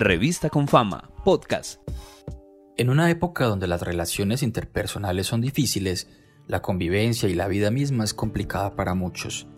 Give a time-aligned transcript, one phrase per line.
[0.00, 1.80] Revista con Fama, podcast.
[2.76, 6.06] En una época donde las relaciones interpersonales son difíciles,
[6.46, 9.48] la convivencia y la vida misma es complicada para muchos.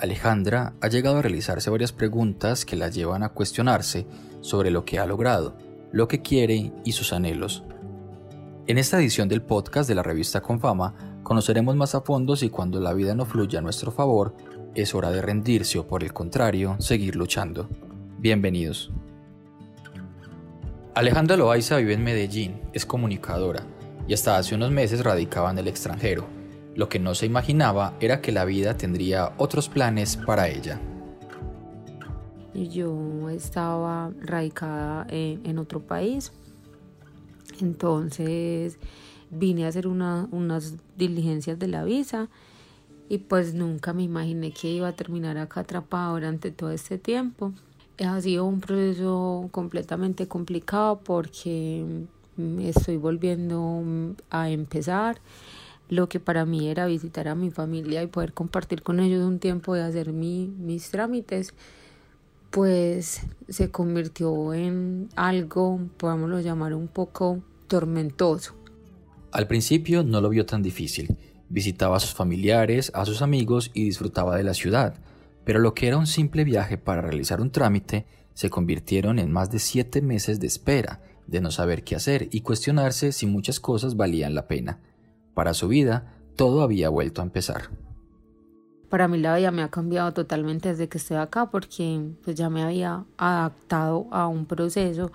[0.00, 4.04] Alejandra ha llegado a realizarse varias preguntas que la llevan a cuestionarse
[4.40, 5.56] sobre lo que ha logrado,
[5.92, 7.62] lo que quiere y sus anhelos.
[8.66, 12.80] En esta edición del podcast de la revista Confama conoceremos más a fondo si cuando
[12.80, 14.34] la vida no fluye a nuestro favor
[14.74, 17.68] es hora de rendirse o por el contrario seguir luchando.
[18.18, 18.90] Bienvenidos.
[20.96, 23.66] Alejandra Loaiza vive en Medellín, es comunicadora
[24.06, 26.24] y hasta hace unos meses radicaba en el extranjero.
[26.76, 30.80] Lo que no se imaginaba era que la vida tendría otros planes para ella.
[32.54, 36.32] Yo estaba radicada en, otro país,
[37.60, 38.78] entonces
[39.30, 42.28] vine a hacer unas diligencias de la visa
[43.08, 47.52] y pues nunca me imaginé que iba a terminar acá atrapada durante todo este tiempo.
[47.98, 51.84] Ha sido un proceso completamente complicado porque
[52.60, 53.84] estoy volviendo
[54.30, 55.20] a empezar
[55.88, 59.38] lo que para mí era visitar a mi familia y poder compartir con ellos un
[59.38, 61.54] tiempo de hacer mi, mis trámites,
[62.50, 68.54] pues se convirtió en algo, podámoslo llamar un poco tormentoso.
[69.32, 71.16] Al principio no lo vio tan difícil.
[71.48, 74.94] Visitaba a sus familiares, a sus amigos y disfrutaba de la ciudad,
[75.44, 79.50] pero lo que era un simple viaje para realizar un trámite se convirtieron en más
[79.50, 83.96] de siete meses de espera, de no saber qué hacer y cuestionarse si muchas cosas
[83.96, 84.80] valían la pena.
[85.34, 87.70] Para su vida, todo había vuelto a empezar.
[88.88, 92.48] Para mí la vida me ha cambiado totalmente desde que estoy acá porque pues ya
[92.50, 95.10] me había adaptado a un proceso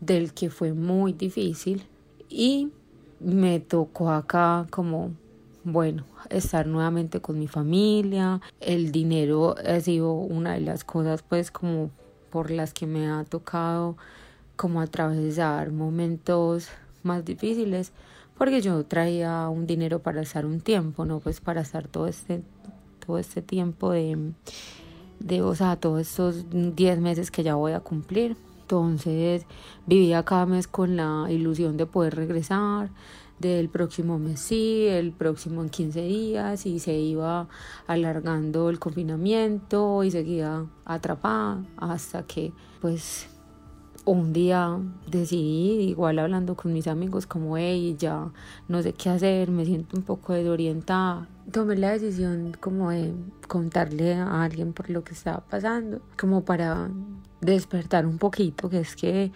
[0.00, 1.86] del que fue muy difícil
[2.28, 2.72] y
[3.20, 5.12] me tocó acá como,
[5.64, 8.40] bueno, estar nuevamente con mi familia.
[8.60, 11.90] El dinero ha sido una de las cosas pues como
[12.30, 13.96] por las que me ha tocado
[14.56, 16.68] como atravesar momentos
[17.02, 17.92] más difíciles
[18.36, 22.42] porque yo traía un dinero para estar un tiempo, no pues para estar todo este
[23.04, 24.32] todo este tiempo de
[25.20, 28.36] de o sea, todos estos 10 meses que ya voy a cumplir.
[28.62, 29.46] Entonces
[29.86, 32.90] vivía cada mes con la ilusión de poder regresar,
[33.48, 37.48] del próximo mes sí, el próximo en 15 días y se iba
[37.86, 43.28] alargando el confinamiento y seguía atrapada hasta que pues
[44.04, 48.32] un día decidí, igual hablando con mis amigos, como, hey, ya
[48.68, 51.28] no sé qué hacer, me siento un poco desorientada.
[51.52, 53.12] Tomé la decisión como de
[53.46, 56.90] contarle a alguien por lo que estaba pasando, como para
[57.40, 59.30] despertar un poquito, que es que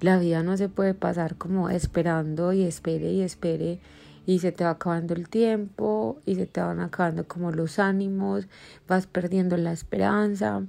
[0.00, 3.80] la vida no se puede pasar como esperando y espere y espere
[4.26, 8.46] y se te va acabando el tiempo y se te van acabando como los ánimos,
[8.86, 10.62] vas perdiendo la esperanza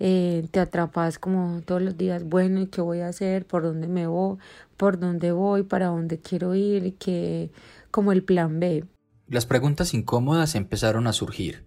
[0.00, 3.46] eh, te atrapas como todos los días, bueno, ¿y qué voy a hacer?
[3.46, 4.38] ¿Por dónde me voy?
[4.76, 5.62] ¿Por dónde voy?
[5.62, 6.94] ¿Para dónde quiero ir?
[6.96, 7.50] que
[7.90, 8.84] como el plan B.
[9.28, 11.64] Las preguntas incómodas empezaron a surgir.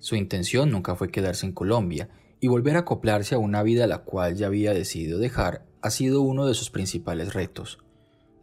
[0.00, 2.08] Su intención nunca fue quedarse en Colombia,
[2.40, 6.22] y volver a acoplarse a una vida la cual ya había decidido dejar ha sido
[6.22, 7.78] uno de sus principales retos.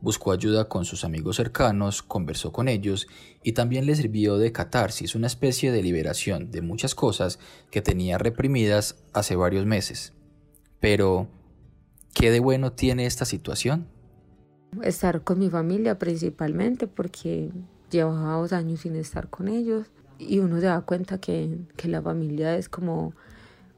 [0.01, 3.07] Buscó ayuda con sus amigos cercanos, conversó con ellos
[3.43, 7.39] y también le sirvió de catarsis, una especie de liberación de muchas cosas
[7.71, 10.13] que tenía reprimidas hace varios meses.
[10.79, 11.27] Pero,
[12.13, 13.87] ¿qué de bueno tiene esta situación?
[14.83, 17.49] Estar con mi familia principalmente porque
[17.89, 19.87] llevaba dos años sin estar con ellos
[20.19, 23.13] y uno se da cuenta que, que la familia es como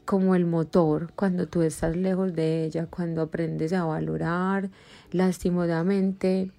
[0.08, 4.72] como el motor cuando tú estás lejos de ella, cuando aprendes a valorar,
[5.12, 6.50] lastimosamente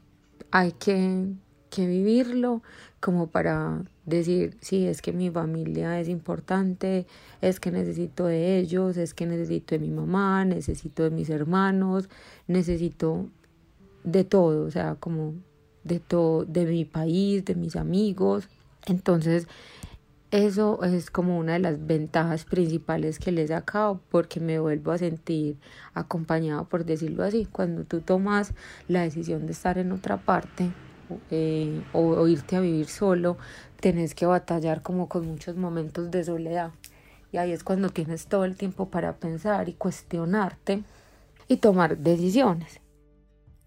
[0.50, 1.32] hay que,
[1.70, 2.62] que vivirlo
[3.00, 7.06] como para decir, sí, es que mi familia es importante,
[7.40, 12.10] es que necesito de ellos, es que necesito de mi mamá, necesito de mis hermanos,
[12.48, 13.30] necesito
[14.04, 15.32] de todo, o sea, como
[15.84, 18.46] de todo, de mi país, de mis amigos.
[18.86, 19.48] Entonces,
[20.30, 24.92] eso es como una de las ventajas principales que le he sacado porque me vuelvo
[24.92, 25.56] a sentir
[25.94, 27.46] acompañado, por decirlo así.
[27.50, 28.52] Cuando tú tomas
[28.88, 30.70] la decisión de estar en otra parte
[31.30, 33.38] eh, o, irte a vivir solo,
[33.80, 36.72] tenés que batallar como con muchos momentos de soledad.
[37.32, 40.82] Y ahí es cuando tienes todo el tiempo para pensar y cuestionarte
[41.46, 42.80] y tomar decisiones.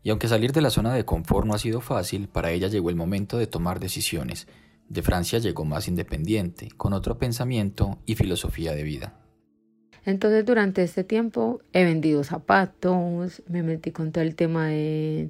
[0.03, 2.91] Y aunque salir de la zona de confort no ha sido fácil, para ella llegó
[2.91, 4.47] el momento de tomar decisiones
[4.91, 9.13] de Francia llegó más independiente, con otro pensamiento y filosofía de vida.
[10.05, 15.29] Entonces durante este tiempo he vendido zapatos, me metí con todo el tema de,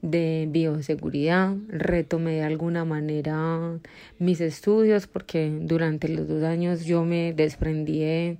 [0.00, 3.78] de bioseguridad, retomé de alguna manera
[4.18, 8.38] mis estudios porque durante los dos años yo me desprendí de,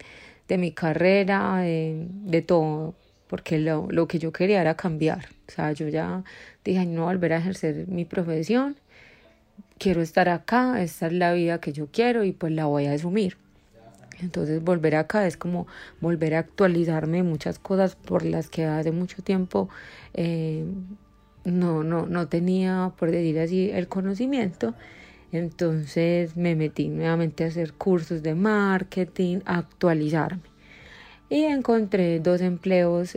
[0.56, 2.94] mi carrera, de, de todo,
[3.26, 5.26] porque lo, lo que yo quería era cambiar.
[5.48, 6.24] O sea, yo ya
[6.64, 8.76] dije, no volver a ejercer mi profesión,
[9.78, 12.92] quiero estar acá, esta es la vida que yo quiero y pues la voy a
[12.92, 13.36] asumir.
[14.20, 15.66] Entonces volver acá es como
[16.00, 19.68] volver a actualizarme muchas cosas por las que hace mucho tiempo
[20.14, 20.64] eh,
[21.44, 24.74] no, no, no tenía, por decir así, el conocimiento.
[25.32, 30.42] Entonces me metí nuevamente a hacer cursos de marketing, a actualizarme.
[31.28, 33.16] Y encontré dos empleos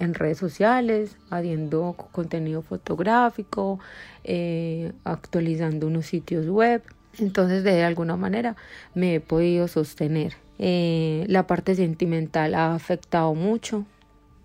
[0.00, 3.78] en redes sociales, haciendo contenido fotográfico,
[4.24, 6.82] eh, actualizando unos sitios web.
[7.18, 8.56] Entonces de alguna manera
[8.94, 10.34] me he podido sostener.
[10.58, 13.86] Eh, la parte sentimental ha afectado mucho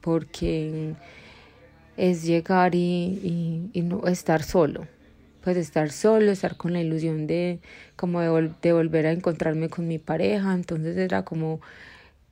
[0.02, 0.94] porque
[1.98, 4.88] es llegar y, y, no estar solo.
[5.44, 7.60] Pues estar solo, estar con la ilusión de
[7.96, 10.54] como de, volver a encontrarme con mi pareja.
[10.54, 11.62] Entonces era como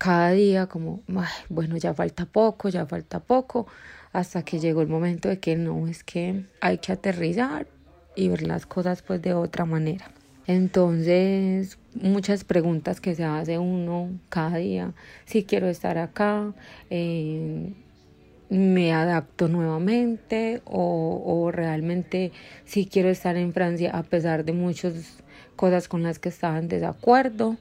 [0.03, 1.01] cada día como,
[1.47, 3.67] bueno, ya falta poco, ya falta poco,
[4.11, 7.67] hasta que llegó el momento de que no, es que hay que aterrizar
[8.13, 10.11] y ver las cosas pues de otra manera.
[10.45, 16.53] Entonces, muchas preguntas que se hace uno cada día, si quiero estar acá,
[16.89, 17.71] eh,
[18.49, 22.33] me adapto nuevamente o, o, realmente
[22.65, 25.23] si quiero estar en Francia a pesar de muchas
[25.55, 27.55] cosas con las que estaba en desacuerdo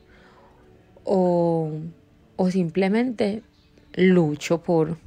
[1.04, 1.70] o,
[2.42, 3.44] o simplemente
[3.94, 4.98] lucho por,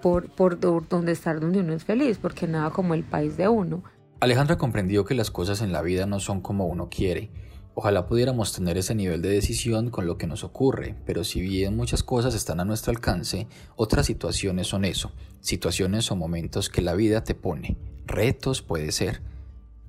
[0.00, 3.82] por, por donde estar donde uno es feliz, porque nada como el país de uno.
[4.20, 7.30] Alejandra comprendió que las cosas en la vida no son como uno quiere.
[7.74, 11.76] Ojalá pudiéramos tener ese nivel de decisión con lo que nos ocurre, pero si bien
[11.76, 15.10] muchas cosas están a nuestro alcance, otras situaciones son eso,
[15.40, 17.76] situaciones o momentos que la vida te pone,
[18.06, 19.20] retos puede ser,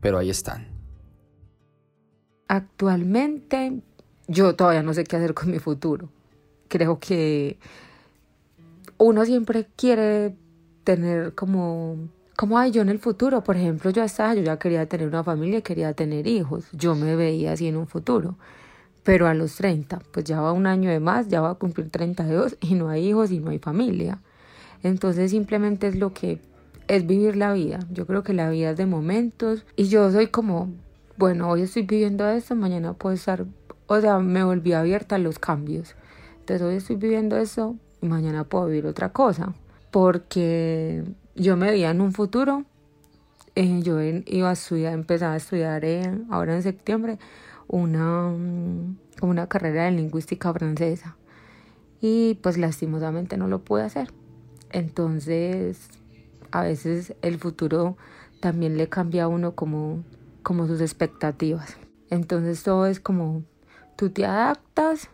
[0.02, 0.70] pero ahí están.
[2.48, 3.84] Actualmente
[4.28, 6.10] yo todavía no sé qué hacer con mi futuro.
[6.68, 7.58] Creo que
[8.98, 10.36] uno siempre quiere
[10.84, 11.98] tener como
[12.38, 15.24] como hay yo en el futuro, por ejemplo, yo estaba, yo ya quería tener una
[15.24, 18.38] familia, quería tener hijos, yo me veía así en un futuro,
[19.04, 21.90] pero a los 30, pues ya va un año de más, ya va a cumplir
[21.90, 24.20] 32 y no hay hijos y no hay familia.
[24.84, 26.40] Entonces simplemente es lo que
[26.88, 27.80] es vivir la vida.
[27.92, 30.70] Yo creo que la vida es de momentos y yo soy como,
[31.18, 33.46] bueno, hoy estoy viviendo esto, mañana puedo estar,
[33.88, 35.96] o sea, me volví abierta a los cambios.
[36.48, 39.54] Entonces hoy estoy viviendo eso y mañana puedo vivir otra cosa.
[39.92, 41.04] Porque
[41.36, 42.64] yo me veía en un futuro,
[43.56, 45.84] eh, yo iba a estudiar, empezaba a estudiar
[46.30, 47.20] ahora en septiembre
[47.68, 51.18] una, mm, una carrera de lingüística francesa
[52.00, 54.14] y pues lastimosamente no lo pude hacer.
[54.72, 55.90] Entonces,
[56.52, 57.98] a veces el futuro
[58.40, 60.06] también le cambia a uno como,
[60.44, 61.76] como sus expectativas.
[62.10, 63.44] Entonces todo es como
[63.98, 65.10] tú te adaptas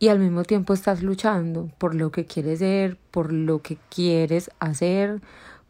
[0.00, 4.50] y al mismo tiempo estás luchando por lo que quieres ser, por lo que quieres
[4.58, 5.20] hacer,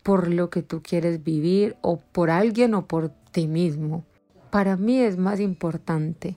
[0.04, 4.04] por lo que tú quieres vivir o por alguien o por ti mismo.
[4.50, 6.36] Para mí es más importante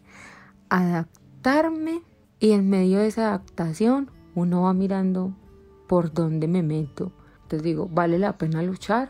[0.69, 2.01] adaptarme
[2.39, 5.35] y en medio de esa adaptación uno va mirando
[5.87, 7.11] por dónde me meto.
[7.43, 9.09] Entonces digo, ¿vale la pena luchar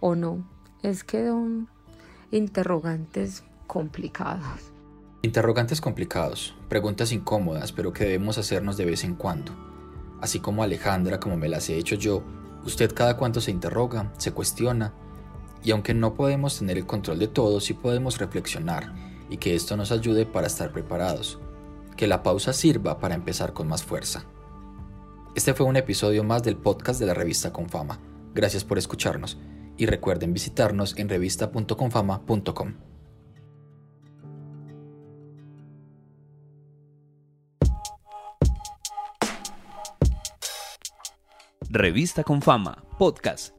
[0.00, 0.44] o no?
[0.82, 1.68] Es que son
[2.32, 4.71] interrogantes complicados.
[5.24, 9.52] Interrogantes complicados, preguntas incómodas, pero que debemos hacernos de vez en cuando.
[10.20, 12.24] Así como Alejandra, como me las he hecho yo,
[12.64, 14.92] usted cada cuanto se interroga, se cuestiona,
[15.62, 18.92] y aunque no podemos tener el control de todo, sí podemos reflexionar
[19.30, 21.38] y que esto nos ayude para estar preparados.
[21.96, 24.24] Que la pausa sirva para empezar con más fuerza.
[25.36, 28.00] Este fue un episodio más del podcast de la revista Confama.
[28.34, 29.38] Gracias por escucharnos
[29.76, 32.91] y recuerden visitarnos en revista.confama.com.
[41.74, 43.54] Revista con Fama, podcast.